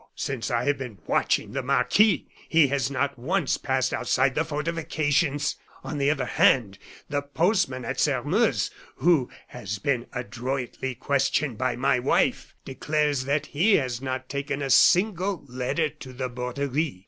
[0.15, 5.57] Since I have been watching the marquis, he has not once passed outside the fortifications.
[5.83, 11.99] On the other hand, the postman at Sairmeuse, who has been adroitly questioned by my
[11.99, 16.99] wife, declares that he has not taken a single letter to the Borderie."